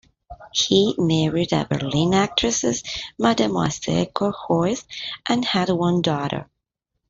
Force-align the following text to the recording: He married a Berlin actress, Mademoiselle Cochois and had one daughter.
He 0.51 0.95
married 0.97 1.53
a 1.53 1.65
Berlin 1.69 2.15
actress, 2.15 2.81
Mademoiselle 3.19 4.07
Cochois 4.07 4.83
and 5.29 5.45
had 5.45 5.69
one 5.69 6.01
daughter. 6.01 6.49